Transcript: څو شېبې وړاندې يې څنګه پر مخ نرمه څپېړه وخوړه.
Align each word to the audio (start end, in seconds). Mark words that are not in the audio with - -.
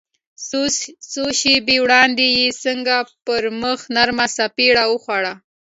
څو 1.11 1.23
شېبې 1.39 1.77
وړاندې 1.81 2.25
يې 2.37 2.47
څنګه 2.63 2.95
پر 3.25 3.43
مخ 3.61 3.79
نرمه 3.95 4.25
څپېړه 4.35 4.83
وخوړه. 4.87 5.33